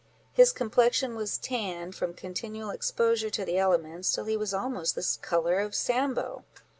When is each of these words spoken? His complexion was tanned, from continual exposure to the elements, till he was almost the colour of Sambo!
His 0.33 0.51
complexion 0.51 1.15
was 1.15 1.37
tanned, 1.37 1.93
from 1.93 2.15
continual 2.15 2.71
exposure 2.71 3.29
to 3.29 3.45
the 3.45 3.59
elements, 3.59 4.11
till 4.11 4.25
he 4.25 4.35
was 4.35 4.51
almost 4.51 4.95
the 4.95 5.17
colour 5.21 5.59
of 5.59 5.75
Sambo! 5.75 6.43